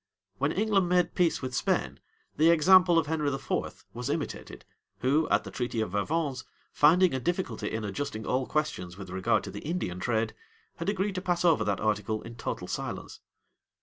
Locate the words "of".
2.97-3.05, 5.79-5.91